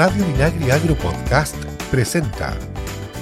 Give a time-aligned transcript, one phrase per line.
[0.00, 1.54] Radio Minagri Agro Podcast
[1.90, 2.56] presenta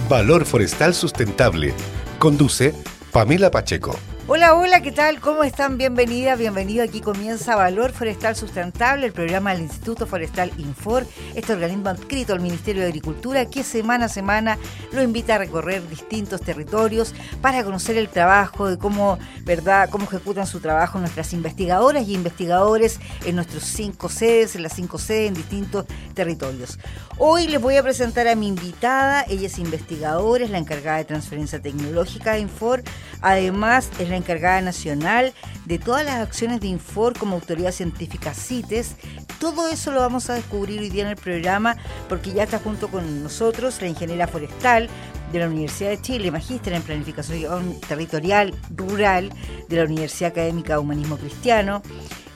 [0.08, 1.74] Valor Forestal Sustentable.
[2.20, 2.72] Conduce
[3.10, 4.07] Pamela Pacheco.
[4.30, 5.20] Hola, hola, ¿qué tal?
[5.20, 5.78] ¿Cómo están?
[5.78, 6.84] Bienvenidas, bienvenido.
[6.84, 12.40] Aquí comienza Valor Forestal Sustentable, el programa del Instituto Forestal Infor, este organismo adscrito al
[12.40, 14.58] Ministerio de Agricultura que semana a semana
[14.92, 20.46] lo invita a recorrer distintos territorios para conocer el trabajo, de cómo, ¿verdad?, cómo ejecutan
[20.46, 25.34] su trabajo nuestras investigadoras y investigadores en nuestros cinco sedes, en las cinco sedes en
[25.36, 26.78] distintos territorios.
[27.16, 31.06] Hoy les voy a presentar a mi invitada, ella es investigadora, es la encargada de
[31.06, 32.82] transferencia tecnológica de Infor,
[33.22, 35.32] además es la encargada nacional
[35.64, 38.96] de todas las acciones de Infor como autoridad científica CITES.
[39.40, 41.76] Todo eso lo vamos a descubrir hoy día en el programa
[42.08, 44.88] porque ya está junto con nosotros la ingeniera forestal
[45.32, 49.30] de la Universidad de Chile, magíster en planificación territorial rural
[49.68, 51.82] de la Universidad Académica de Humanismo Cristiano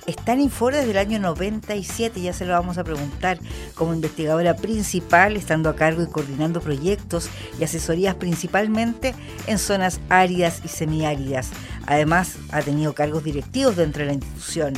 [0.06, 3.38] está en Infor desde el año 97, ya se lo vamos a preguntar,
[3.74, 9.15] como investigadora principal, estando a cargo y coordinando proyectos y asesorías principalmente
[9.46, 11.51] en zonas áridas y semiáridas.
[11.87, 14.74] Además, ha tenido cargos directivos dentro de la institución.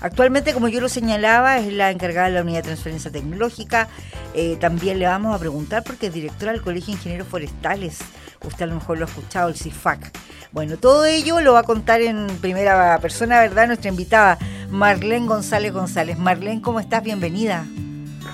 [0.00, 3.88] Actualmente, como yo lo señalaba, es la encargada de la unidad de transferencia tecnológica.
[4.34, 7.98] Eh, también le vamos a preguntar porque es directora del Colegio de Ingenieros Forestales.
[8.42, 10.10] Usted a lo mejor lo ha escuchado, el CIFAC.
[10.52, 13.66] Bueno, todo ello lo va a contar en primera persona, ¿verdad?
[13.66, 14.38] Nuestra invitada,
[14.70, 16.18] Marlene González González.
[16.18, 17.02] Marlene, ¿cómo estás?
[17.02, 17.66] Bienvenida.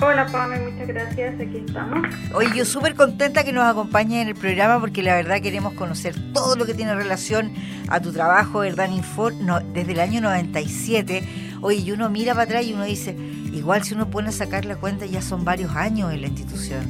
[0.00, 1.40] Hola, Pame, muchas gracias.
[1.40, 2.06] Aquí estamos.
[2.34, 6.14] Oye, yo súper contenta que nos acompañes en el programa porque la verdad queremos conocer
[6.32, 7.52] todo lo que tiene relación
[7.88, 8.90] a tu trabajo, ¿verdad?
[8.90, 11.45] Infor, no, desde el año 97.
[11.66, 13.16] Oye, y uno mira para atrás y uno dice,
[13.52, 16.84] igual si uno pone a sacar la cuenta ya son varios años en la institución.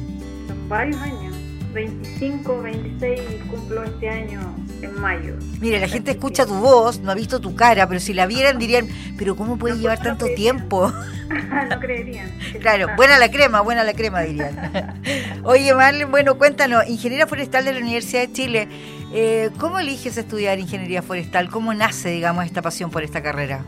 [0.47, 1.35] Son varios años.
[1.73, 4.39] 25, 26 y cumplo este año
[4.83, 5.33] en mayo.
[5.59, 8.59] Mira, la gente escucha tu voz, no ha visto tu cara, pero si la vieran
[8.59, 10.93] dirían, pero ¿cómo puede llevar tanto tiempo?
[11.69, 12.31] no creerían.
[12.61, 15.01] Claro, buena la crema, buena la crema, dirían.
[15.43, 18.67] Oye, Marlene, bueno, cuéntanos, ingeniera forestal de la Universidad de Chile,
[19.11, 21.49] eh, ¿cómo eliges estudiar ingeniería forestal?
[21.49, 23.65] ¿Cómo nace, digamos, esta pasión por esta carrera?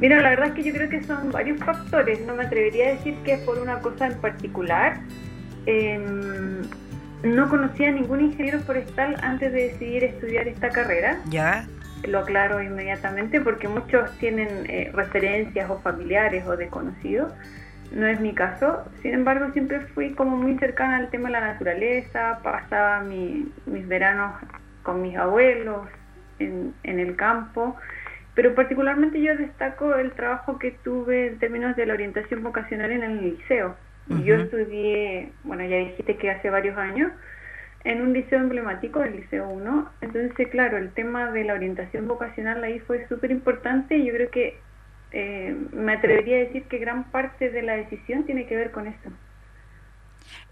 [0.00, 2.90] Mira, la verdad es que yo creo que son varios factores, no me atrevería a
[2.92, 5.00] decir que es por una cosa en particular,
[5.66, 6.62] Em,
[7.22, 11.18] no conocía a ningún ingeniero forestal antes de decidir estudiar esta carrera.
[11.28, 11.66] Ya.
[12.06, 17.32] Lo aclaro inmediatamente porque muchos tienen eh, referencias o familiares o desconocidos.
[17.92, 18.84] No es mi caso.
[19.02, 22.40] Sin embargo, siempre fui como muy cercana al tema de la naturaleza.
[22.42, 24.34] Pasaba mis veranos
[24.82, 25.88] con mis abuelos
[26.38, 27.76] en, en el campo.
[28.34, 33.02] Pero particularmente yo destaco el trabajo que tuve en términos de la orientación vocacional en
[33.02, 33.76] el liceo
[34.24, 37.12] yo estudié, bueno, ya dijiste que hace varios años,
[37.84, 39.90] en un liceo emblemático, el Liceo 1.
[40.00, 44.30] Entonces, claro, el tema de la orientación vocacional ahí fue súper importante y yo creo
[44.30, 44.58] que
[45.12, 48.86] eh, me atrevería a decir que gran parte de la decisión tiene que ver con
[48.86, 49.10] eso.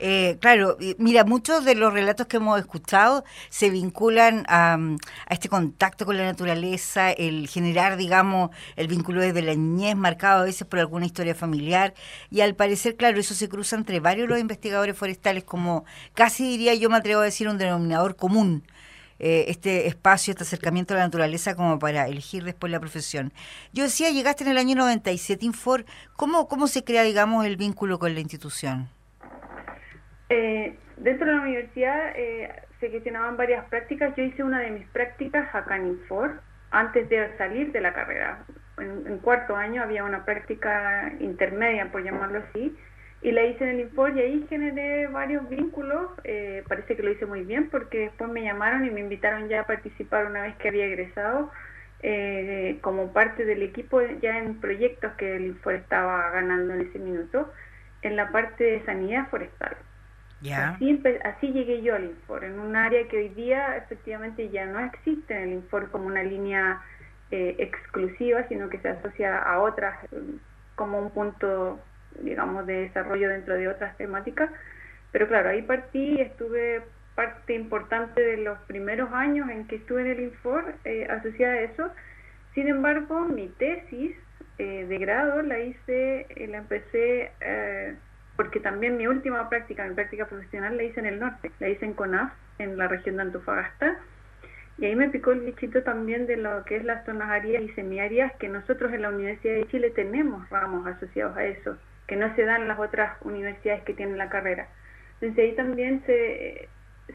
[0.00, 4.78] Eh, claro, mira, muchos de los relatos que hemos escuchado se vinculan a,
[5.28, 10.44] este contacto con la naturaleza, el generar, digamos, el vínculo desde la niñez, marcado a
[10.44, 11.94] veces por alguna historia familiar,
[12.30, 15.84] y al parecer, claro, eso se cruza entre varios los investigadores forestales, como
[16.14, 18.64] casi diría yo me atrevo a decir un denominador común.
[19.20, 23.32] Eh, este espacio, este acercamiento a la naturaleza como para elegir después la profesión.
[23.72, 27.98] Yo decía, llegaste en el año 97, Infor, ¿cómo, cómo se crea, digamos, el vínculo
[27.98, 28.88] con la institución?
[30.28, 32.50] Eh, dentro de la universidad eh,
[32.80, 34.14] se gestionaban varias prácticas.
[34.16, 36.40] Yo hice una de mis prácticas acá en Infor
[36.70, 38.44] antes de salir de la carrera.
[38.78, 42.76] En, cuarto año había una práctica intermedia, por llamarlo así,
[43.22, 46.12] y la hice en el Infor y ahí generé varios vínculos.
[46.24, 49.62] Eh, parece que lo hice muy bien porque después me llamaron y me invitaron ya
[49.62, 51.50] a participar una vez que había egresado.
[52.00, 57.00] Eh, como parte del equipo ya en proyectos que el Infor estaba ganando en ese
[57.00, 57.52] minuto
[58.02, 59.76] en la parte de sanidad forestal.
[60.74, 64.78] Así, así llegué yo al Infor, en un área que hoy día efectivamente ya no
[64.80, 66.80] existe en el Infor como una línea
[67.30, 69.98] eh, exclusiva, sino que se asocia a otras
[70.76, 71.80] como un punto,
[72.22, 74.50] digamos, de desarrollo dentro de otras temáticas.
[75.10, 76.82] Pero claro, ahí partí, estuve
[77.16, 81.60] parte importante de los primeros años en que estuve en el Infor eh, asociada a
[81.62, 81.90] eso.
[82.54, 84.14] Sin embargo, mi tesis
[84.58, 87.32] eh, de grado la hice, la empecé
[88.38, 91.84] porque también mi última práctica, mi práctica profesional la hice en el norte, la hice
[91.84, 93.98] en CONAF, en la región de Antofagasta,
[94.78, 97.68] y ahí me picó el bichito también de lo que es las zonas áreas y
[97.70, 101.76] semiáreas, que nosotros en la Universidad de Chile tenemos ramos asociados a eso,
[102.06, 104.68] que no se dan las otras universidades que tienen la carrera.
[105.14, 106.68] Entonces ahí también se,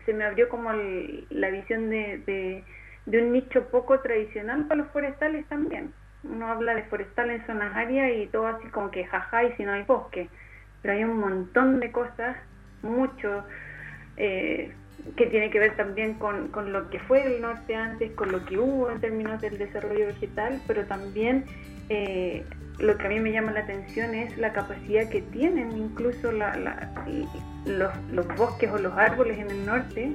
[0.06, 2.66] se me abrió como la visión de,
[3.06, 5.94] de, un nicho poco tradicional para los forestales también.
[6.26, 9.64] Uno habla de forestal en zonas áreas y todo así como que jaja y si
[9.64, 10.28] no hay bosque
[10.84, 12.38] pero hay un montón de cosas,
[12.84, 13.44] mucho,
[14.18, 14.72] eh,
[15.16, 18.46] que tiene que ver también con, con, lo que fue el norte antes, con lo
[18.46, 21.46] que hubo en términos del desarrollo vegetal, pero también
[21.90, 22.44] eh,
[22.80, 26.92] lo que a mí me llama la atención es la capacidad que tienen incluso la,
[27.66, 30.14] los, los, bosques o los árboles en el norte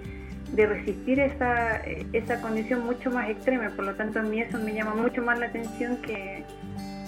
[0.52, 1.76] de resistir esa,
[2.12, 3.70] esa condición mucho más extrema.
[3.70, 6.44] Por lo tanto, a mí eso me llama mucho más la atención que,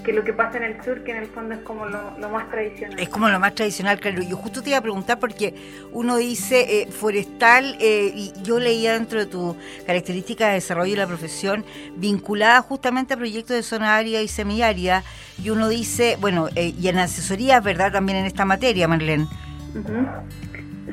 [0.00, 2.50] que lo que pasa en el sur, que en el fondo es como lo, más
[2.50, 2.99] tradicional.
[2.99, 4.23] Es como lo más tradicional, claro.
[4.23, 5.55] Yo justo te iba a preguntar porque
[5.93, 9.56] uno dice eh, forestal, eh, y yo leía dentro de tu
[9.87, 11.64] característica de desarrollo de la profesión,
[11.97, 15.02] vinculada justamente a proyectos de zona área y semiárea,
[15.43, 17.93] y uno dice, bueno, eh, y en asesoría, ¿verdad?
[17.93, 19.26] También en esta materia, Marlene.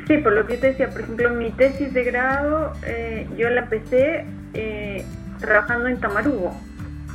[0.07, 2.73] Sí, por lo que te decía, por ejemplo, mi tesis de grado,
[3.35, 4.25] yo la empecé
[5.39, 6.55] trabajando en Tamarugo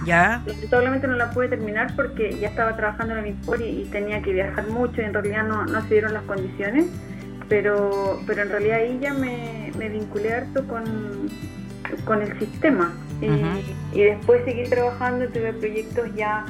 [0.05, 0.43] ¿Ya?
[0.47, 4.33] Lamentablemente no la pude terminar porque ya estaba trabajando en el y, y, tenía que
[4.33, 6.87] viajar mucho y en realidad no, no se dieron las condiciones,
[7.49, 10.85] pero, pero en realidad ahí ya me, me vinculé harto con,
[12.05, 12.93] con el sistema.
[13.93, 16.45] Y, después seguí trabajando, tuve proyectos ya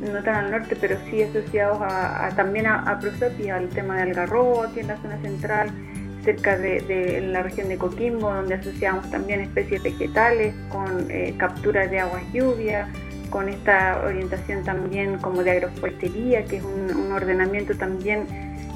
[0.00, 4.02] no tan al norte, pero sí asociados a, también a, a Prosopi, al tema de
[4.02, 5.70] Algarrobo, aquí en la zona central,
[6.28, 12.00] cerca de, la región de Coquimbo, donde asociamos también especies vegetales con eh, capturas de
[12.00, 12.86] aguas lluvia,
[13.30, 18.26] con esta orientación también como de agroforestería, que es un, ordenamiento también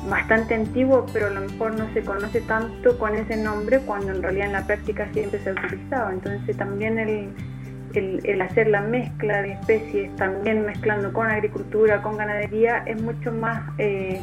[0.09, 4.23] bastante antiguo, pero a lo mejor no se conoce tanto con ese nombre cuando en
[4.23, 6.11] realidad en la práctica siempre se ha utilizado.
[6.11, 13.01] Entonces también el, hacer la mezcla de especies, también mezclando con agricultura, con ganadería, es
[13.03, 13.63] mucho más...
[13.77, 14.23] Eh,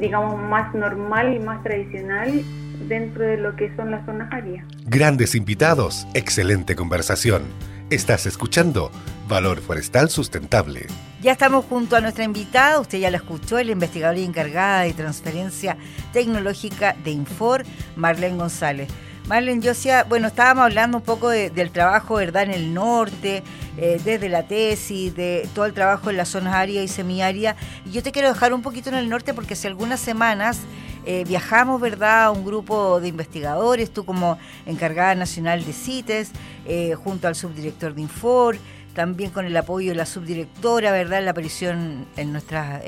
[0.00, 2.42] digamos, más normal y más tradicional
[2.88, 4.64] dentro de lo que son las zonas áreas.
[4.84, 7.42] Grandes invitados, excelente conversación.
[7.90, 8.90] Estás escuchando
[9.28, 10.86] Valor Forestal Sustentable.
[11.20, 15.76] Ya estamos junto a nuestra invitada, usted ya la escuchó, la investigadora encargada de transferencia
[16.12, 17.64] tecnológica de Infor,
[17.94, 18.88] Marlene González.
[19.28, 23.44] Marlene, yo decía, bueno, estábamos hablando un poco del trabajo, ¿verdad?, en el norte,
[23.78, 27.56] eh, desde la tesis, de todo el trabajo en las zonas áreas y semiáridas.
[27.90, 30.58] Yo te quiero dejar un poquito en el norte porque hace algunas semanas
[31.06, 36.32] eh, viajamos, ¿verdad?, a un grupo de investigadores, tú como encargada nacional de CITES,
[36.66, 38.58] eh, junto al subdirector de Infor,
[38.92, 42.82] también con el apoyo de la subdirectora, ¿verdad?, la aparición en nuestras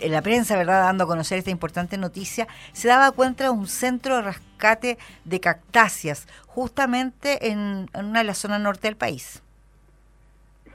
[0.00, 3.66] en la prensa, ¿verdad?, dando a conocer esta importante noticia, se daba cuenta de un
[3.66, 9.42] centro de rescate de cactáceas, justamente en, una de las zonas norte del país.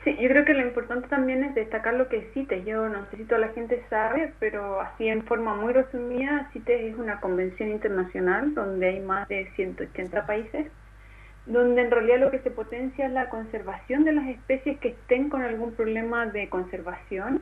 [0.03, 2.63] Sí, yo creo que lo importante también es destacar lo que es CITES.
[2.65, 6.93] Yo no sé si toda la gente sabe, pero así en forma muy resumida, CITES
[6.93, 10.67] es una convención internacional donde hay más de 180 países,
[11.47, 15.29] donde en realidad lo que se potencia es la conservación de las especies que estén
[15.29, 17.41] con algún problema de conservación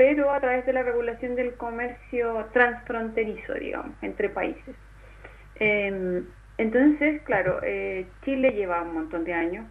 [0.00, 4.74] pero a través de la regulación del comercio transfronterizo, digamos, entre países.
[5.56, 6.24] Em,
[6.56, 9.66] entonces, claro, eh, Chile lleva un montón de años,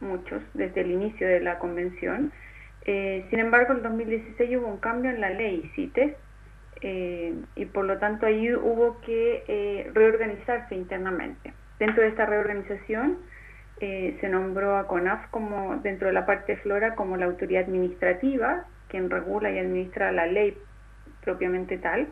[0.00, 2.32] muchos, desde el inicio de la convención.
[2.84, 6.16] Eh, sin embargo, en 2016 hubo un cambio en la ley CITES
[6.82, 11.54] eh, y por lo tanto ahí hubo que reorganizarse internamente.
[11.78, 13.20] Dentro de esta reorganización
[13.80, 19.08] se nombró a CONAF como dentro de la parte Flora como la autoridad administrativa quien
[19.08, 20.56] regula y administra la ley
[21.24, 22.08] propiamente tal.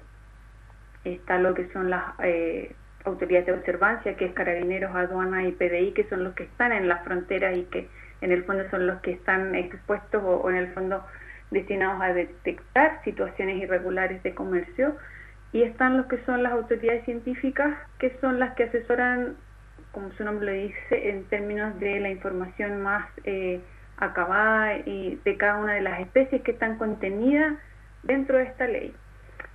[1.05, 5.93] Está lo que son las eh, autoridades de observancia, que es carabineros, aduana y PDI,
[5.93, 7.89] que son los que están en las fronteras y que
[8.23, 11.05] en el fondo son los que están expuestos o, en el fondo
[11.51, 14.97] destinados a detectar situaciones irregulares de comercio.
[15.53, 19.37] Y están los que son las autoridades científicas, que son las que asesoran,
[19.93, 23.07] como su nombre lo dice, en términos de la información más...
[23.25, 23.61] Eh,
[24.01, 27.55] acabada y de cada una de las especies que están contenidas
[28.03, 28.95] dentro de esta ley.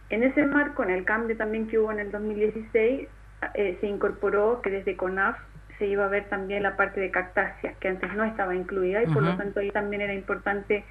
[0.10, 3.08] En ese marco, en el cambio también que hubo en el 2016,
[3.54, 5.38] eh, se incorporó que desde CONAF
[5.78, 9.08] se iba a ver también la parte de cactáceas, que antes no estaba incluida y
[9.08, 10.86] por lo tanto ahí también era importante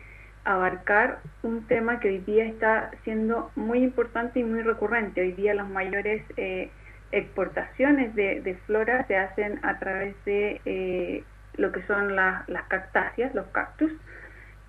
[0.44, 5.22] abarcar un tema que hoy día está siendo muy importante y muy recurrente.
[5.22, 6.70] Hoy día las mayores eh,
[7.12, 11.24] exportaciones de, de, flora se hacen a través de eh,
[11.56, 13.92] lo que son las cactáceas, los cactus,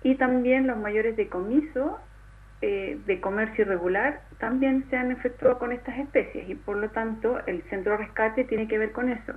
[0.02, 1.92] y también los mayores decomisos
[2.62, 7.38] eh, de comercio irregular también se han efectuado con estas especies y por lo tanto
[7.46, 9.34] el centro de rescate tiene que ver con eso.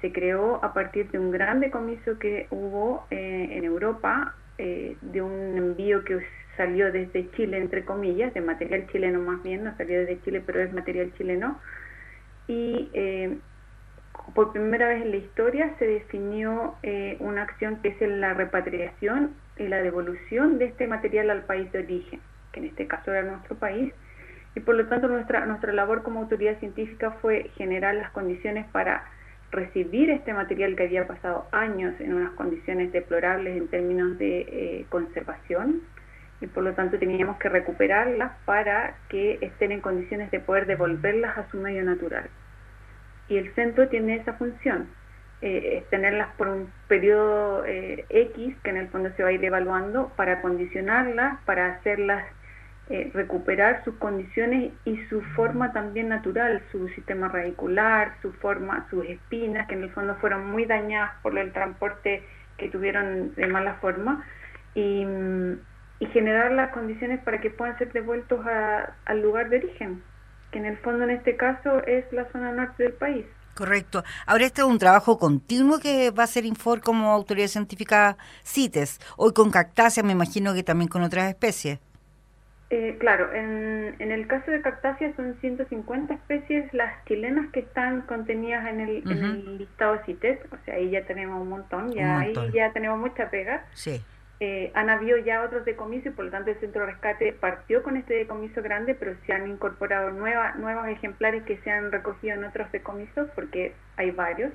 [0.00, 5.22] Se creó a partir de un gran decomiso que hubo eh, en Europa, eh, de
[5.22, 6.20] un envío que
[6.56, 10.60] salió desde Chile, entre comillas, de material chileno más bien, no salió desde Chile, pero
[10.60, 11.58] es material chileno,
[12.48, 12.90] y
[14.34, 19.34] por primera vez en la historia se definió eh, una acción que es la repatriación
[19.56, 22.20] y la devolución de este material al país de origen,
[22.52, 23.92] que en este caso era nuestro país,
[24.56, 29.04] Y por lo tanto nuestra, nuestra labor como autoridad científica fue generar las condiciones para
[29.52, 34.86] recibir este material que había pasado años en unas condiciones deplorables en términos de eh,
[34.88, 35.82] conservación
[36.40, 41.36] y por lo tanto teníamos que recuperarlas para que estén en condiciones de poder devolverlas
[41.36, 42.28] a su medio natural.
[43.30, 44.88] Y el centro tiene esa función,
[45.40, 49.42] eh, tenerlas por un periodo eh, X, que en el fondo se va a ir
[49.42, 52.24] evaluando, para condicionarlas, para hacerlas
[52.90, 59.06] eh, recuperar sus condiciones y su forma también natural, su sistema radicular, su forma, sus
[59.06, 62.24] espinas, que en el fondo fueron muy dañadas por el transporte
[62.58, 64.26] que tuvieron de mala forma,
[64.74, 65.06] y,
[66.12, 68.44] generar las condiciones para que puedan ser devueltos
[69.04, 70.02] al lugar de origen,
[70.50, 73.26] que en el fondo en este caso es la zona norte del país.
[73.54, 74.04] Correcto.
[74.26, 79.00] Ahora este es un trabajo continuo que va a ser Infor como autoridad científica CITES.
[79.16, 81.78] Hoy con cactácea, me imagino que también con otras especies.
[82.72, 88.02] Eh, claro, en, en, el caso de cactáceas son 150 especies las chilenas que están
[88.02, 92.72] contenidas en el, listado CITES, o sea, ahí ya tenemos un montón, ya ahí ya
[92.72, 93.66] tenemos mucha pega.
[93.74, 94.00] Sí.
[94.42, 97.82] Eh, han habido ya otros decomisos y por lo tanto el centro de rescate partió
[97.82, 102.34] con este decomiso grande, pero se han incorporado nueva, nuevos ejemplares que se han recogido
[102.34, 104.52] en otros decomisos porque hay varios.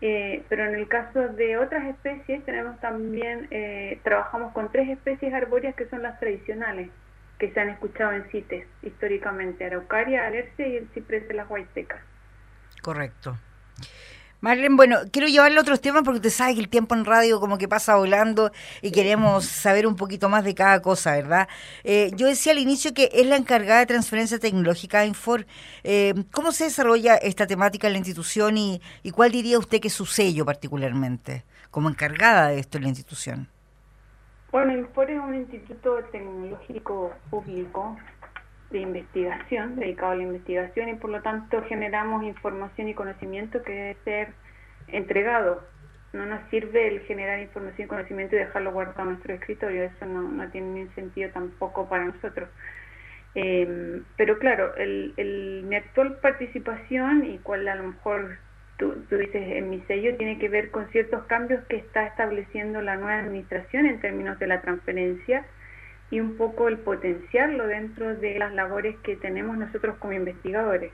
[0.00, 5.34] Eh, pero en el caso de otras especies tenemos también, eh, trabajamos con tres especies
[5.34, 6.88] arbóreas que son las tradicionales
[7.38, 12.00] que se han escuchado en CITES históricamente, Araucaria, Alerce y el ciprés de las Huaytecas.
[12.82, 13.36] Correcto.
[14.40, 17.58] Marlene, bueno, quiero llevarle otros temas porque usted sabe que el tiempo en radio como
[17.58, 21.46] que pasa volando y queremos saber un poquito más de cada cosa, ¿verdad?
[21.84, 25.46] Eh, yo decía al inicio que es la encargada de transferencia tecnológica de Infor.
[25.84, 29.88] Eh, ¿Cómo se desarrolla esta temática en la institución y, y cuál diría usted que
[29.88, 33.48] es su sello particularmente como encargada de esto en la institución?
[34.50, 37.98] Bueno, Infor es un instituto tecnológico público
[38.70, 43.72] de investigación, dedicado a la investigación y por lo tanto generamos información y conocimiento que
[43.72, 44.28] debe ser
[44.88, 45.62] entregado.
[46.12, 50.06] No nos sirve el generar información y conocimiento y dejarlo guardado en nuestro escritorio, eso
[50.06, 52.48] no, no tiene ningún sentido tampoco para nosotros.
[53.34, 58.38] Eh, pero claro, el, el, mi actual participación y cuál a lo mejor
[58.76, 62.96] tú, dices en mi sello, tiene que ver con ciertos cambios que está estableciendo la
[62.96, 65.44] nueva administración en términos de la transferencia
[66.10, 70.92] y un poco el potenciarlo dentro de las labores que tenemos nosotros como investigadores.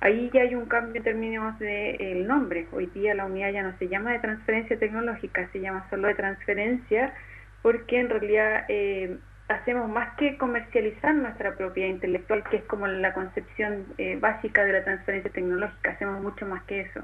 [0.00, 2.66] Ahí ya hay un cambio en términos del nombre.
[2.72, 6.14] Hoy día la unidad ya no se llama de transferencia tecnológica, se llama solo de
[6.14, 7.14] transferencia,
[7.62, 13.12] porque en realidad eh, hacemos más que comercializar nuestra propiedad intelectual, que es como la
[13.12, 17.02] concepción eh, básica de la transferencia tecnológica, hacemos mucho más que eso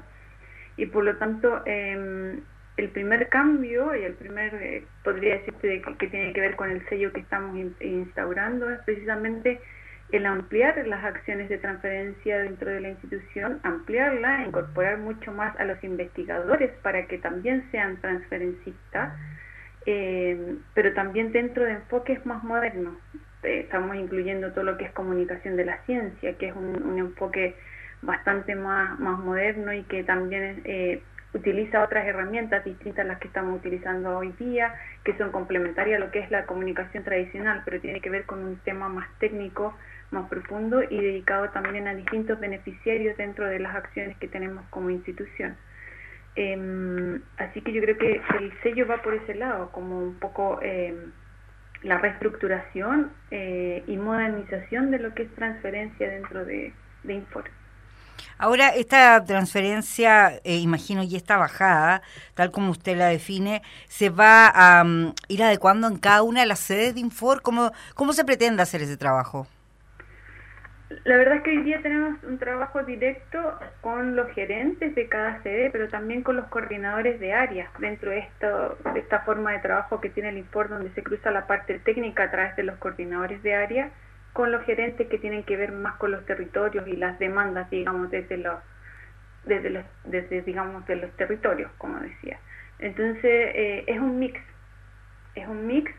[0.77, 2.41] y por lo tanto em,
[2.77, 6.85] el primer cambio y el primer, eh, podría decirte, que, tiene que ver con el
[6.89, 9.61] sello que estamos instaurando es precisamente
[10.11, 15.65] el ampliar las acciones de transferencia dentro de la institución, ampliarla, incorporar mucho más a
[15.65, 19.13] los investigadores para que también sean transferencistas,
[19.85, 22.95] em, pero también dentro de enfoques más modernos.
[23.43, 27.55] Eh, estamos incluyendo todo lo que es comunicación de la ciencia, que es un enfoque
[28.05, 31.01] bastante más, más moderno y que también eh,
[31.35, 34.73] utiliza otras herramientas distintas a las que estamos utilizando hoy día,
[35.03, 38.39] que son complementarias a lo que es la comunicación tradicional, pero tiene que ver con
[38.39, 39.75] un tema más técnico,
[40.11, 44.89] más profundo y dedicado también a distintos beneficiarios dentro de las acciones que tenemos como
[44.89, 45.57] institución.
[46.37, 50.59] Em, así que yo creo que el sello va por ese lado, como un poco
[50.61, 51.11] em,
[51.83, 56.71] la reestructuración eh, y modernización de lo que es transferencia dentro de,
[57.03, 57.23] de.
[58.37, 62.01] Ahora, esta transferencia, eh, imagino, y esta bajada,
[62.33, 66.47] tal como usted la define, se va a mm, ir adecuando en cada una de
[66.47, 67.41] las sedes de Infor.
[67.41, 69.47] ¿Cómo, ¿Cómo se pretende hacer ese trabajo?
[71.03, 73.39] La verdad es que hoy día tenemos un trabajo directo
[73.81, 78.19] con los gerentes de cada sede, pero también con los coordinadores de área dentro de,
[78.19, 82.23] esto, esta forma de trabajo que tiene el Infor, donde se cruza la parte técnica
[82.23, 83.91] a través de los coordinadores de área
[84.35, 88.11] con los gerentes que tienen que ver más con los territorios y las demandas, digamos,
[88.11, 88.59] desde los,
[89.45, 92.37] desde los, desde, digamos, de los territorios, como decía.
[92.79, 94.37] Entonces, eh, es un mix,
[95.35, 95.89] es un mix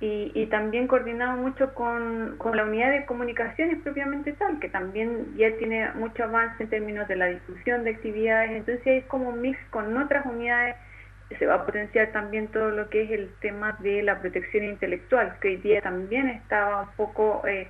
[0.00, 5.36] y, y también coordinado mucho con, con la unidad de comunicaciones propiamente tal, que también
[5.36, 9.40] ya tiene mucho avance en términos de la difusión de actividades, entonces es como un
[9.40, 10.74] mix con otras unidades
[11.36, 15.36] se va a potenciar también todo lo que es el tema de la protección intelectual,
[15.40, 17.68] que hoy día también está un poco, eh,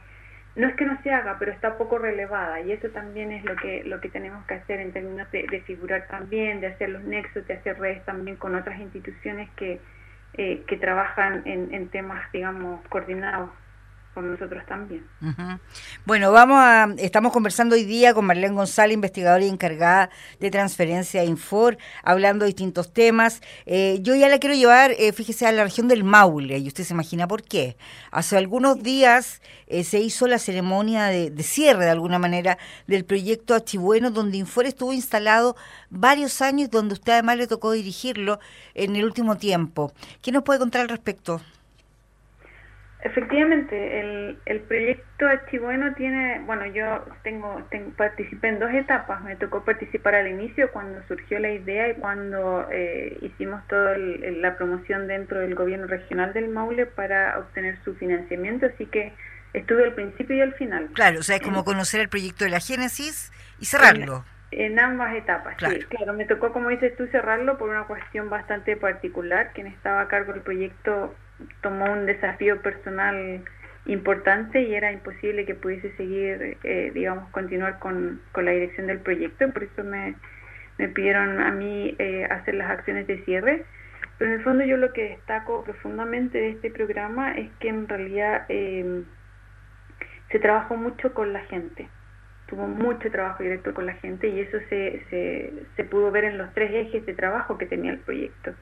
[0.54, 3.56] no es que no se haga, pero está poco relevada y eso también es lo
[3.56, 7.46] que, lo que tenemos que hacer en términos de, figurar también, de hacer los nexos,
[7.46, 9.80] de hacer redes también con otras instituciones que,
[10.34, 13.50] eh, que trabajan en, en temas, digamos, coordinados
[14.22, 15.04] nosotros también.
[16.04, 20.10] Bueno, vamos a, estamos conversando hoy día con Marlene González, investigadora y encargada
[20.40, 23.40] de transferencia Infor, hablando de distintos temas.
[23.66, 26.84] Eh, yo ya la quiero llevar, eh, fíjese, a la región del Maule, y usted
[26.84, 27.76] se imagina por qué.
[28.10, 33.04] Hace algunos días eh, se hizo la ceremonia de, de, cierre, de alguna manera, del
[33.04, 35.56] proyecto Achibueno, donde Infor estuvo instalado
[35.90, 38.38] varios años, donde usted además le tocó dirigirlo
[38.74, 39.92] en el último tiempo.
[40.22, 41.40] ¿Qué nos puede contar al respecto?
[43.00, 47.62] Efectivamente, el, el proyecto Archibueno tiene, bueno, yo tengo,
[47.96, 49.22] participé en dos etapas.
[49.22, 54.56] Me tocó participar al inicio cuando surgió la idea y cuando eh, hicimos toda la
[54.56, 59.12] promoción dentro del gobierno regional del Maule para obtener su financiamiento, así que
[59.52, 60.88] estuve al principio y al final.
[60.92, 64.24] Claro, o sea, es como conocer el proyecto de la Génesis y cerrarlo.
[64.50, 65.78] En, ambas etapas, sí.
[65.88, 69.52] Claro, me tocó, como dices tú, cerrarlo por una cuestión bastante particular.
[69.54, 71.14] Quien estaba a cargo del proyecto
[71.60, 73.44] tomó un desafío personal
[73.86, 79.00] importante y era imposible que pudiese seguir, eh, digamos, continuar con, con, la dirección del
[79.00, 79.50] proyecto.
[79.50, 80.14] Por eso me,
[80.76, 83.64] me pidieron a mí eh, hacer las acciones de cierre.
[84.18, 87.88] Pero en el fondo yo lo que destaco profundamente de este programa es que en
[87.88, 89.04] realidad eh,
[90.30, 91.88] se trabajó mucho con la gente.
[92.46, 96.38] Tuvo mucho trabajo directo con la gente y eso se, se, se pudo ver en
[96.38, 98.54] los tres ejes de trabajo que tenía el proyecto.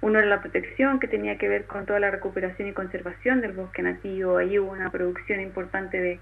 [0.00, 3.52] Uno era la protección, que tenía que ver con toda la recuperación y conservación del
[3.52, 4.38] bosque nativo.
[4.38, 6.20] Ahí hubo una producción importante de,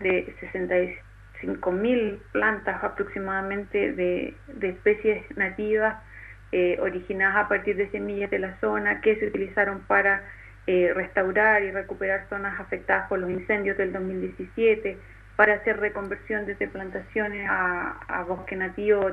[0.00, 6.02] de 65 mil plantas aproximadamente de, de especies nativas
[6.50, 10.22] eh, originadas a partir de semillas de la zona que se utilizaron para
[10.66, 14.98] eh, restaurar y recuperar zonas afectadas por los incendios del 2017,
[15.34, 19.10] para hacer reconversión desde plantaciones a, a bosque nativo,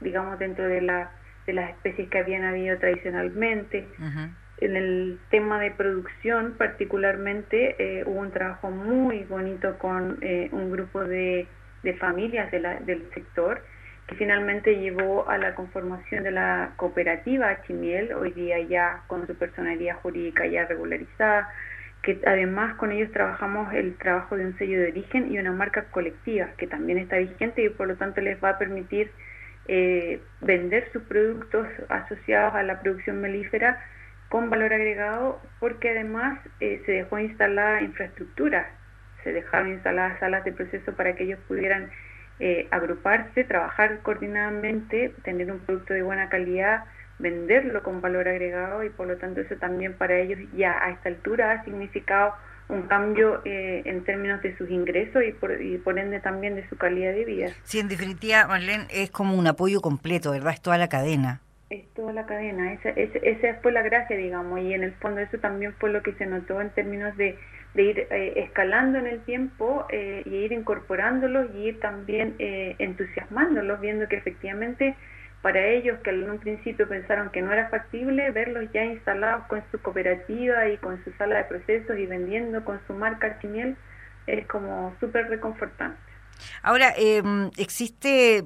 [0.00, 1.10] digamos, dentro de la
[1.50, 3.86] de las especies que habían habido tradicionalmente.
[4.58, 10.70] En el tema de producción particularmente eh, hubo un trabajo muy bonito con eh, un
[10.70, 11.46] grupo de,
[11.82, 13.62] de familias de la, del sector
[14.06, 19.34] que finalmente llevó a la conformación de la cooperativa Chimiel, hoy día ya con su
[19.34, 21.48] personalidad jurídica ya regularizada,
[22.02, 25.84] que además con ellos trabajamos el trabajo de un sello de origen y una marca
[25.90, 29.10] colectiva que también está vigente y por lo tanto les va a permitir
[29.72, 33.80] eh, vender sus productos asociados a la producción melífera
[34.28, 38.68] con valor agregado porque además eh, se dejó instalada infraestructura,
[39.22, 41.88] se dejaron instaladas salas de proceso para que ellos pudieran
[42.40, 46.86] eh, agruparse, trabajar coordinadamente, tener un producto de buena calidad,
[47.20, 51.10] venderlo con valor agregado y por lo tanto eso también para ellos ya a esta
[51.10, 52.34] altura ha significado
[52.70, 56.68] un cambio eh, en términos de sus ingresos y por, y por ende también de
[56.68, 57.48] su calidad de vida.
[57.64, 60.52] Sí, en definitiva, Marlene, es como un apoyo completo, ¿verdad?
[60.54, 61.40] Es toda la cadena.
[61.68, 65.38] Es toda la cadena, esa, esa, fue la gracia, digamos, y en el fondo eso
[65.38, 67.38] también fue lo que se notó en términos de,
[67.74, 73.80] de ir eh, escalando en el tiempo eh, y ir incorporándolos y ir también entusiasmándolos,
[73.80, 74.96] viendo que efectivamente
[75.42, 79.62] para ellos que en un principio pensaron que no era factible, verlos ya instalados con
[79.70, 83.76] su cooperativa y con su sala de procesos y vendiendo con su marca Archimiel
[84.26, 85.98] es como súper reconfortante.
[86.62, 87.22] Ahora, eh,
[87.56, 88.44] existe,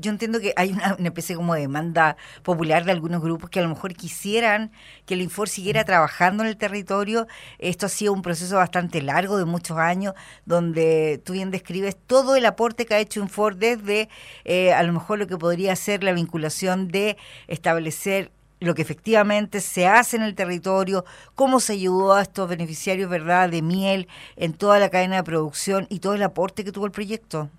[0.00, 3.62] yo entiendo que hay una, especie como de demanda popular de algunos grupos que a
[3.62, 4.72] lo mejor quisieran
[5.06, 7.26] que el Infor siguiera trabajando en el territorio.
[7.58, 10.14] Esto ha sido un proceso bastante largo, de muchos años,
[10.46, 14.08] donde tú bien describes todo el aporte que ha hecho Infor desde
[14.44, 18.30] eh, a lo mejor lo que podría ser la vinculación de establecer
[18.60, 23.50] lo que efectivamente se hace en el territorio, cómo se ayudó a estos beneficiarios, ¿verdad?,
[23.50, 26.92] de miel en toda la cadena de producción y todo el aporte que tuvo el
[26.92, 27.50] proyecto.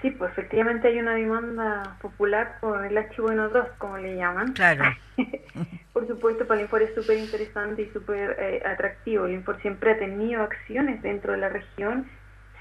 [0.00, 4.52] Sí, pues efectivamente hay una demanda popular por el H-Bueno 2, como le llaman.
[4.52, 4.84] Claro.
[5.92, 9.26] por supuesto, para el Infor es súper interesante y súper eh, atractivo.
[9.26, 12.06] El Infor siempre ha tenido acciones dentro de la región,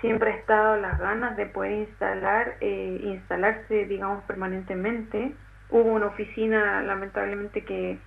[0.01, 5.33] siempre ha estado las ganas de poder instalar, eh, instalarse, digamos, permanentemente.
[5.69, 7.97] Hubo una oficina, lamentablemente, que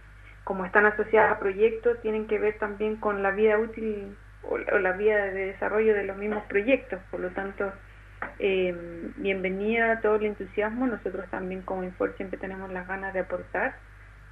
[0.45, 4.79] como están asociadas a proyectos, tienen que ver también con la vida útil o, o
[4.79, 7.01] la vida de desarrollo de los mismos proyectos.
[7.11, 7.73] Por lo tanto,
[8.39, 8.75] eh,
[9.17, 10.87] bienvenida a todo el entusiasmo.
[10.87, 13.77] Nosotros también como Infor siempre tenemos las ganas de aportar,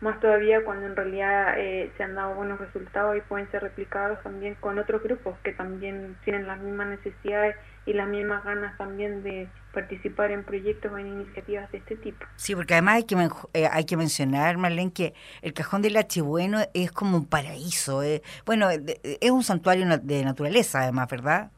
[0.01, 4.23] más todavía cuando en realidad eh, se han dado buenos resultados y pueden ser replicados
[4.23, 9.23] también con otros grupos que también tienen las mismas necesidades y las mismas ganas también
[9.23, 12.25] de participar en proyectos o en iniciativas de este tipo.
[12.37, 16.61] Sí, porque además hay que, eh, hay que mencionar, Marlene, que el Cajón del Bueno
[16.73, 18.03] es como un paraíso.
[18.03, 18.23] Eh.
[18.47, 21.51] Bueno, es un santuario de naturaleza, además, ¿verdad?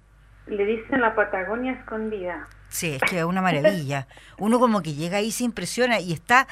[0.46, 2.46] Le dicen la Patagonia escondida.
[2.68, 4.06] Sí, es que es una maravilla.
[4.38, 6.46] Uno como que llega ahí se impresiona y está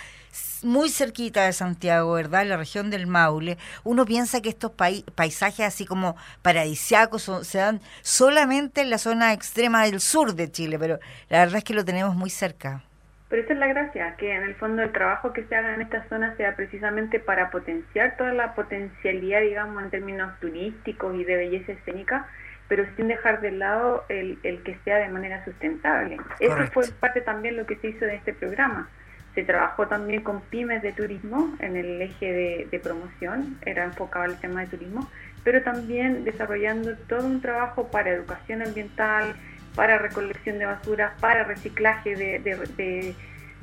[0.63, 2.45] muy cerquita de Santiago, ¿verdad?
[2.45, 3.57] La región del Maule.
[3.85, 9.85] Uno piensa que estos paisajes así como paradisiacos se dan solamente en la zona extrema
[9.85, 10.99] del sur de Chile, pero
[11.31, 12.83] la verdad es que lo tenemos muy cerca.
[13.31, 15.81] Pero esa es la gracia, que en el fondo el trabajo que se haga en
[15.81, 21.37] esta zona sea precisamente para potenciar toda la potencialidad, digamos, en términos turísticos y de
[21.37, 22.29] belleza escénica,
[22.71, 26.19] pero sin dejar de lado el, el que sea de manera sustentable.
[26.39, 28.89] Eso fue parte también lo que se hizo de este programa.
[29.35, 34.39] Se trabajó también con pymes de turismo en el eje de, promoción, era enfocado al
[34.39, 35.11] tema de turismo,
[35.43, 39.35] pero también desarrollando todo un trabajo para educación ambiental,
[39.75, 43.17] para recolección de basura, para reciclaje de,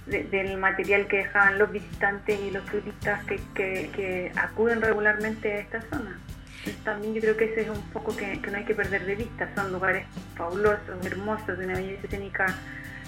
[0.06, 5.82] del material que dejaban los visitantes y los turistas que, que acuden regularmente a esta
[5.84, 6.20] zona
[6.84, 9.50] también yo creo que ese es un poco que, no hay que perder de vista.
[9.56, 12.56] Son lugares fabulosos, hermosos, de una belleza técnica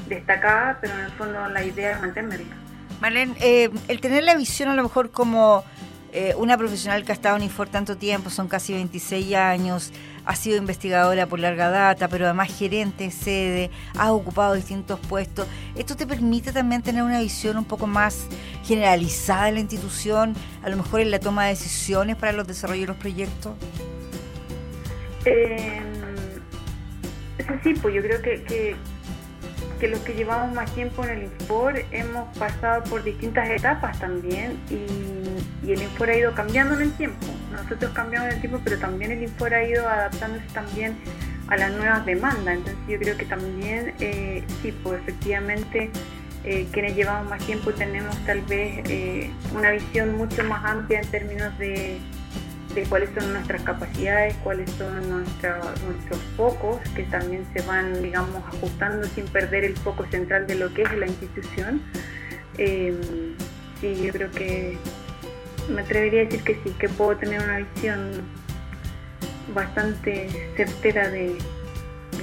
[0.08, 2.56] destacada, pero en el fondo la idea es mantenerla.
[3.02, 5.64] Marlene, eh, el tener la visión a lo mejor como
[6.12, 9.92] eh, una profesional que ha estado en Infor tanto tiempo, son casi 26 años,
[10.26, 15.48] ha sido investigadora por larga data, pero además gerente de sede, ha ocupado distintos puestos.
[15.76, 18.28] ¿Esto te permite también tener una visión un poco más
[18.64, 22.82] generalizada de la institución, a lo mejor en la toma de decisiones para los desarrollos
[22.82, 23.54] de los proyectos?
[25.26, 28.76] Eso sí, pues yo creo que,
[29.88, 35.72] los que llevamos más tiempo en el Infor hemos pasado por distintas etapas también y,
[35.72, 39.24] el Infor ha ido cambiando en el tiempo nosotros cambiamos el tiempo, pero también el
[39.24, 40.98] Infor ha ido adaptándose también
[41.48, 42.56] a las nuevas demandas.
[42.58, 45.90] Entonces yo creo que también, eh, sí, pues efectivamente
[46.44, 51.08] eh, quienes llevamos más tiempo tenemos tal vez eh, una visión mucho más amplia en
[51.08, 52.00] términos de,
[52.88, 59.26] cuáles son nuestras capacidades, cuáles son nuestros focos, que también se van, digamos, ajustando sin
[59.26, 61.82] perder el foco central de lo que es la institución.
[62.56, 64.78] sí, yo creo que
[65.70, 68.22] me atrevería a decir que sí, que puedo tener una visión
[69.54, 71.38] bastante certera de,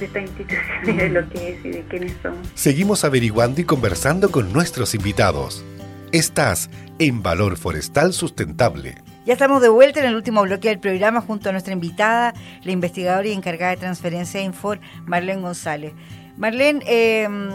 [0.01, 2.47] esta institución y de lo que es y de quiénes somos.
[2.53, 5.63] Seguimos averiguando y conversando con nuestros invitados.
[6.11, 8.95] Estás en Valor Forestal Sustentable.
[9.27, 12.71] Ya estamos de vuelta en el último bloque del programa junto a nuestra invitada, la
[12.71, 15.91] investigadora y encargada de transferencia de Infor, Marlene González.
[16.37, 17.49] Marlene, em,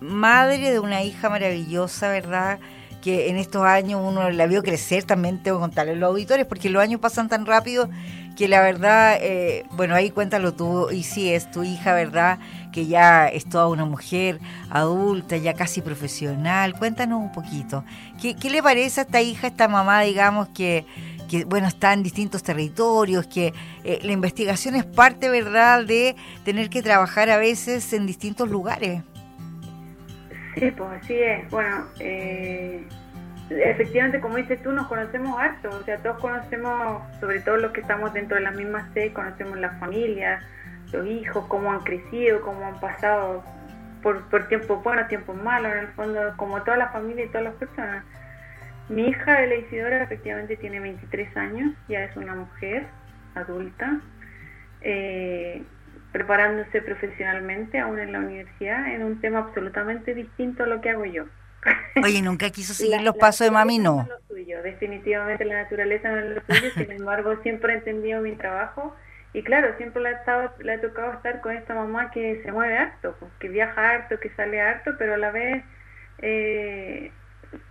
[0.00, 2.58] madre de una hija maravillosa, ¿verdad?
[3.02, 6.46] Que en estos años uno la vio crecer, también tengo que contarle a los auditores,
[6.46, 7.90] porque los años pasan tan rápido
[8.36, 12.38] que la verdad, eh, bueno, ahí cuéntalo tú, y sí, es tu hija, ¿verdad?
[12.72, 16.74] Que ya es toda una mujer adulta, ya casi profesional.
[16.78, 17.84] Cuéntanos un poquito.
[18.20, 20.86] ¿Qué, le parece a esta hija, a esta mamá, digamos, que,
[21.28, 23.52] que bueno, está en distintos territorios, que
[23.84, 29.02] eh, la investigación es parte, ¿verdad?, de tener que trabajar a veces en distintos lugares.
[30.54, 31.48] Sí, pues así es.
[31.50, 32.84] Bueno, eh,
[33.50, 35.70] efectivamente, como dices tú, nos conocemos harto.
[35.70, 39.58] O sea, todos conocemos, sobre todo los que estamos dentro de la misma sede, conocemos
[39.58, 40.44] las familias,
[40.92, 43.42] los hijos, cómo han crecido, cómo han pasado
[44.02, 47.44] por, por tiempos buenos, tiempos malos, en el fondo, como toda la familia y todas
[47.44, 48.04] las personas.
[48.88, 52.86] Mi hija la Isidora efectivamente tiene 23 años, ya es una mujer
[53.34, 54.00] adulta.
[54.82, 55.62] Eh,
[56.12, 61.04] preparándose profesionalmente aún en la universidad en un tema absolutamente distinto a lo que hago
[61.06, 61.24] yo.
[62.04, 64.06] Oye, nunca quiso seguir los pasos de mami, no.
[64.08, 68.36] lo suyo, definitivamente la naturaleza no es lo suyo, sin embargo siempre he entendido mi
[68.36, 68.94] trabajo
[69.32, 72.52] y claro, siempre le ha, estado, le ha tocado estar con esta mamá que se
[72.52, 75.64] mueve harto, pues, que viaja harto, que sale harto, pero a la vez
[76.18, 77.10] eh,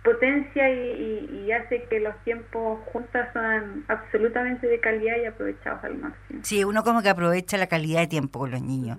[0.02, 6.40] potencia y, hace que los tiempos juntas sean absolutamente de calidad y aprovechados al máximo.
[6.42, 8.98] Sí, uno como que aprovecha la calidad de tiempo con los niños.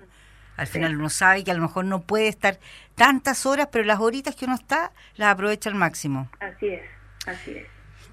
[0.56, 2.58] Al final uno sabe que a lo mejor no puede estar
[2.94, 6.28] tantas horas, pero las horitas que uno está las aprovecha al máximo.
[6.38, 6.82] Así es,
[7.26, 7.66] así es.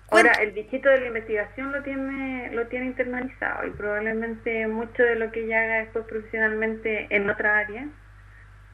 [0.09, 5.15] Ahora, el bichito de la investigación lo tiene, lo tiene internalizado y probablemente mucho de
[5.15, 7.87] lo que ella haga después profesionalmente en otra área,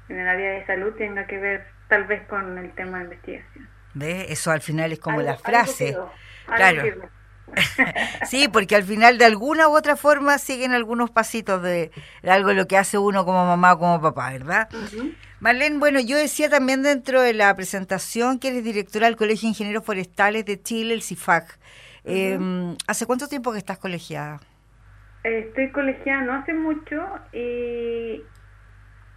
[0.09, 3.67] en el área de salud, tenga que ver tal vez con el tema de investigación.
[4.03, 5.97] Eso al final es como la frase.
[6.45, 7.09] claro.
[8.27, 11.91] sí, porque al final de alguna u otra forma siguen algunos pasitos de,
[12.23, 14.69] algo de lo que hace uno como mamá o como papá, ¿verdad?
[15.39, 19.49] Marlene, bueno, yo decía también dentro de la presentación que eres directora del Colegio de
[19.49, 21.57] Ingenieros Forestales de Chile, el CIFAC.
[22.03, 24.39] Em, ¿Hace cuánto tiempo que estás colegiada?
[25.23, 26.95] Estoy colegiada no hace mucho
[27.33, 28.23] y,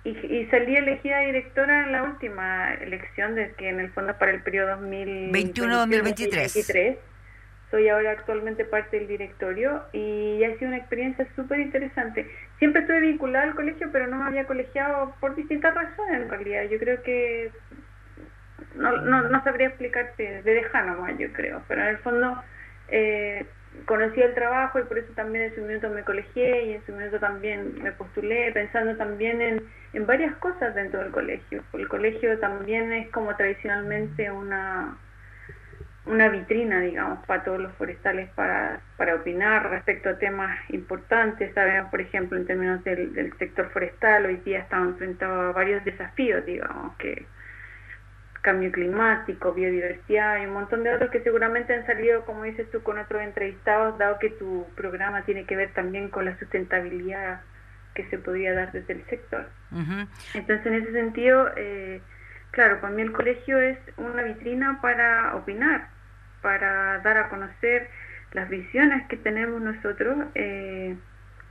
[0.04, 4.42] y, salí elegida directora en la última elección, de que en el fondo para el
[4.42, 6.96] periodo 2021-2023.
[7.70, 12.28] Soy ahora actualmente parte del directorio y ha sido una experiencia súper interesante.
[12.58, 16.64] siempre estuve vinculada al colegio, pero no había colegiado por distintas razones en realidad.
[16.64, 17.52] Yo creo que
[18.74, 22.42] no, no, no sabría explicarte, de dejar nomás yo creo, pero en el fondo
[22.88, 23.46] eh,
[23.87, 26.92] conocí el trabajo y por eso también en su momento me colegié y en su
[26.92, 31.62] momento también me postulé, pensando también en, en varias cosas dentro del colegio.
[31.72, 34.96] El colegio también es como tradicionalmente una
[36.06, 41.52] una vitrina, digamos, para todos los forestales para, para opinar respecto a temas importantes.
[41.54, 45.85] Sabemos, por ejemplo, en términos del, del sector forestal, hoy día estamos enfrentados a varios
[45.85, 47.26] desafíos, digamos, que
[48.42, 52.83] cambio climático, biodiversidad y un montón de otros que seguramente han salido, como dices tú,
[52.83, 57.42] con otros entrevistados, dado que tu programa tiene que ver también con la sustentabilidad
[57.94, 59.48] que se podría dar desde el sector.
[60.35, 62.00] Entonces, en ese sentido, eh,
[62.50, 65.88] claro, para mí el colegio es una vitrina para opinar,
[66.40, 67.88] para dar a conocer
[68.33, 70.96] las visiones que tenemos nosotros eh,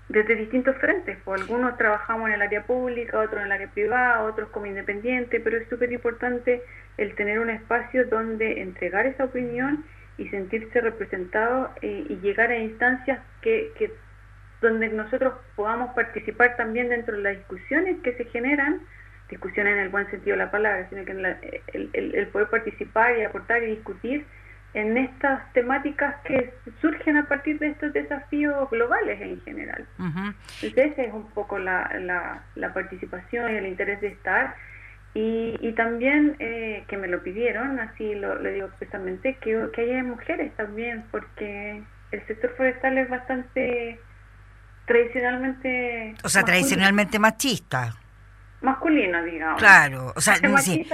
[0.10, 1.18] desde distintos frentes.
[1.24, 5.42] Pues algunos trabajamos en el área pública, otros en el área privada, otros como independientes,
[5.44, 6.62] pero es súper importante
[6.98, 9.86] el tener un espacio donde entregar esa opinión
[10.18, 13.94] y sentirse representado eh, y llegar a instancias que, que
[14.62, 18.82] donde nosotros podamos participar también dentro de las discusiones que se generan
[19.30, 23.24] discusiones en el buen sentido de la palabra, sino que el, el, poder participar y
[23.24, 24.26] aportar y discutir
[24.74, 29.88] en estas temáticas que surgen a partir de estos desafíos globales en general.
[29.98, 34.56] Entonces esa es un poco la, la, la, participación y el interés de estar.
[35.16, 39.82] Y, y también eh, que me lo pidieron, así lo, lo digo expresamente, que, que
[39.82, 44.00] haya mujeres también, porque el sector forestal es bastante
[44.86, 46.16] tradicionalmente...
[46.24, 47.96] O sea, tradicionalmente machista
[48.62, 49.60] masculino, digamos.
[49.60, 50.86] Claro, o sea, sí,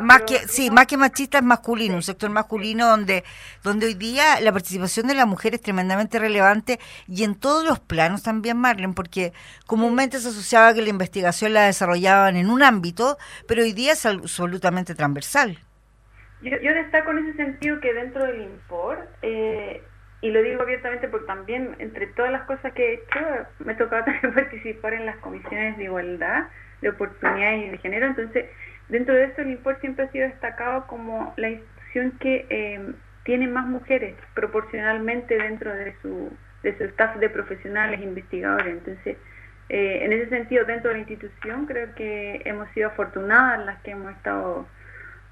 [0.00, 3.24] más que sí, más que machista es masculino, un sector masculino donde
[3.62, 7.78] donde hoy día la participación de la mujer es tremendamente relevante y en todos los
[7.80, 9.32] planos también, Marlene, porque
[9.66, 14.04] comúnmente se asociaba que la investigación la desarrollaban en un ámbito, pero hoy día es
[14.06, 15.58] absolutamente transversal.
[16.42, 19.82] Yo, yo destaco en ese sentido que dentro del INPOR, eh,
[20.20, 23.76] y lo digo abiertamente porque también entre todas las cosas que he hecho, me ha
[23.76, 26.48] tocado también participar en las comisiones de igualdad,
[26.80, 28.06] de oportunidades de género.
[28.06, 28.46] Entonces,
[28.88, 32.92] dentro de eso, el INPOR siempre ha sido destacado como la institución que eh,
[33.24, 38.78] tiene más mujeres proporcionalmente dentro de su, de su staff de profesionales, investigadores.
[38.78, 39.16] Entonces,
[39.68, 43.90] eh, en ese sentido, dentro de la institución, creo que hemos sido afortunadas las que
[43.90, 44.66] hemos estado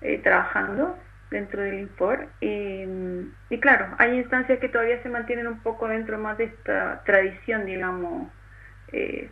[0.03, 0.99] eh, trabajando
[1.31, 2.27] dentro del INPOR.
[2.41, 2.85] Y,
[3.49, 7.65] y claro, hay instancias que todavía se mantienen un poco dentro más de esta tradición,
[7.65, 8.29] digamos,
[8.93, 9.31] eh,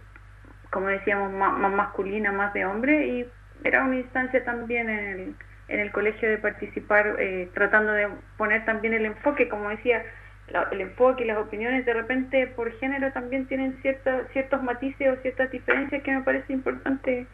[0.75, 3.27] como decíamos, más, masculina, más de hombre, y
[3.63, 5.35] era una instancia también en el,
[5.69, 10.05] en el colegio de participar, eh, tratando de poner también el enfoque, como decía,
[10.73, 15.23] el enfoque y las opiniones de repente por género también tienen ciertos ciertos matices o
[15.23, 17.27] ciertas diferencias que me parece importante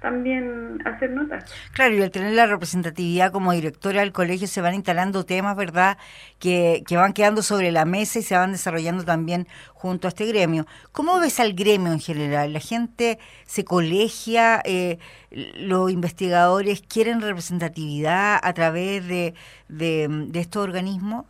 [0.00, 1.44] también hacer notas.
[1.72, 5.98] Claro, y al tener la representatividad como directora del colegio se van instalando temas, ¿verdad?,
[6.38, 10.26] que, que van quedando sobre la mesa y se van desarrollando también junto a este
[10.26, 10.66] gremio.
[10.92, 12.52] ¿Cómo ves al gremio en general?
[12.52, 14.62] ¿La gente se colegia?
[14.64, 14.98] Eh,
[15.30, 19.34] ¿Los investigadores quieren representatividad a través de,
[19.68, 21.26] de, de estos organismos?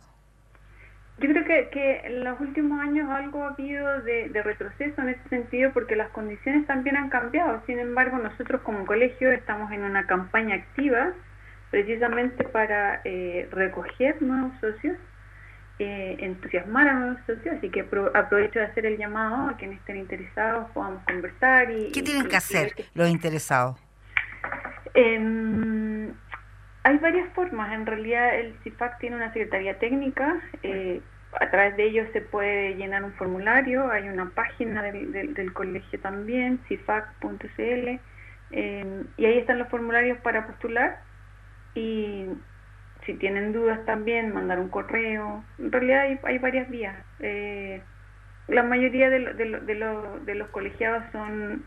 [1.19, 5.29] Yo creo que, que en los últimos años algo ha habido de, retroceso en ese
[5.29, 7.61] sentido porque las condiciones también han cambiado.
[7.65, 11.11] Sin embargo, nosotros como colegio estamos en una campaña activa
[11.71, 14.97] precisamente para eh, recoger nuevos socios,
[15.77, 19.97] eh, entusiasmar a nuevos socios, así que aprovecho de hacer el llamado a quienes estén
[19.97, 21.69] interesados, podamos conversar.
[21.69, 23.77] y ¿Qué tienen que hacer los interesados?
[24.93, 26.11] Eh,
[26.83, 27.71] hay varias formas.
[27.73, 30.41] En realidad el CIFAC tiene una secretaría técnica.
[30.63, 31.01] Eh,
[31.39, 33.91] a través de ellos se puede llenar un formulario.
[33.91, 37.99] Hay una página del, del, colegio también, cifac.cl.
[38.51, 41.01] Eh, y ahí están los formularios para postular.
[41.75, 42.25] Y
[43.05, 45.43] si tienen dudas también, mandar un correo.
[45.59, 46.95] En realidad hay, hay varias vías.
[47.19, 47.81] Eh,
[48.47, 49.59] la mayoría de, de,
[50.25, 51.63] de los colegiados son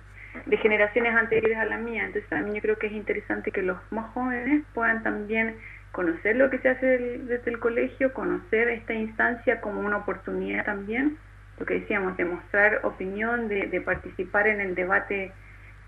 [0.47, 2.05] de generaciones anteriores a la mía.
[2.05, 5.57] Entonces también yo creo que es interesante que los más jóvenes puedan también
[5.93, 11.19] conocer lo que se hace desde el colegio, conocer esta instancia como una oportunidad también,
[11.59, 15.33] lo que decíamos, de mostrar opinión, de, de participar en el debate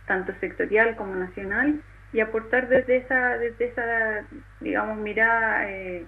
[0.07, 1.81] tanto sectorial como nacional
[2.13, 4.25] y aportar desde esa, desde esa
[4.61, 6.07] digamos, mirada eh,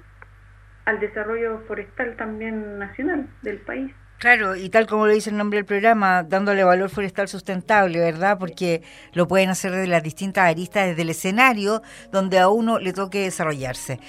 [0.84, 3.92] al desarrollo forestal también nacional del país.
[4.18, 8.38] Claro, y tal como lo dice el nombre del programa, dándole valor forestal sustentable, ¿verdad?
[8.38, 12.94] Porque lo pueden hacer desde las distintas aristas, desde el escenario donde a uno le
[12.94, 14.00] toque desarrollarse.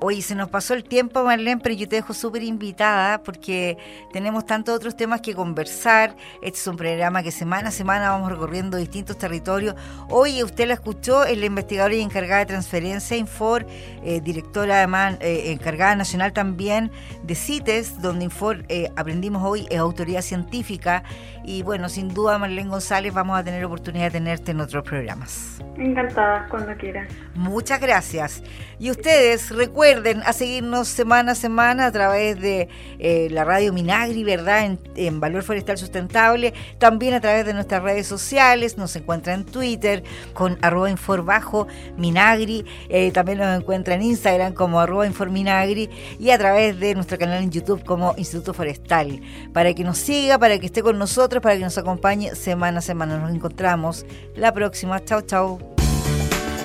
[0.00, 3.76] Oye, se nos pasó el tiempo, Marlene, pero yo te dejo súper invitada porque
[4.12, 6.16] tenemos tantos otros temas que conversar.
[6.40, 9.74] Este es un programa que semana a semana vamos recorriendo distintos territorios.
[10.08, 13.66] Hoy usted la escuchó, es la investigadora y encargada de transferencia Infor,
[14.04, 16.92] eh, directora además eh, encargada nacional también
[17.24, 21.02] de CITES, donde Infor eh, aprendimos hoy es autoridad científica.
[21.48, 25.58] Y bueno, sin duda, Marlene González, vamos a tener oportunidad de tenerte en otros programas.
[25.78, 27.08] Encantada, cuando quieras.
[27.34, 28.42] Muchas gracias.
[28.78, 34.24] Y ustedes recuerden a seguirnos semana a semana a través de eh, la radio Minagri,
[34.24, 34.76] ¿verdad?
[34.94, 40.02] En, Valor Forestal Sustentable, también a través de nuestras redes sociales, nos encuentra en Twitter
[40.34, 40.90] con arroba
[41.24, 45.88] bajo Minagri, eh, también nos encuentra en Instagram como arroba informinagri
[46.20, 49.20] y a través de nuestro canal en YouTube como Instituto Forestal,
[49.52, 50.98] para que nos siga, para que esté con
[51.40, 53.18] para que nos acompañe semana a semana.
[53.18, 55.04] Nos encontramos la próxima.
[55.04, 55.58] Chao, chao.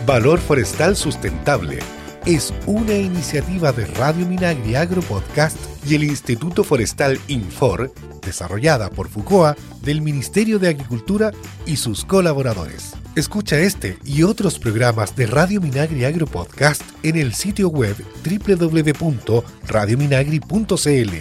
[0.05, 1.79] Valor Forestal Sustentable
[2.25, 9.09] es una iniciativa de Radio Minagri Agro Podcast y el Instituto Forestal Infor, desarrollada por
[9.09, 11.31] FUCOA del Ministerio de Agricultura
[11.65, 12.93] y sus colaboradores.
[13.15, 21.13] Escucha este y otros programas de Radio Minagri Agro Podcast en el sitio web www.radiominagri.cl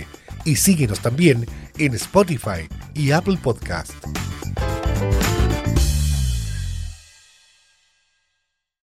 [0.45, 1.47] y síguenos también
[1.79, 3.93] en Spotify y Apple Podcast.